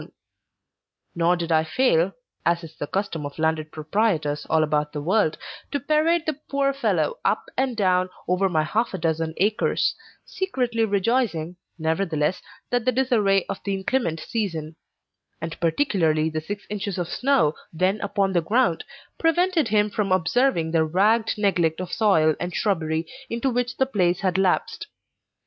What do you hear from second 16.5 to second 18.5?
inches of snow then upon the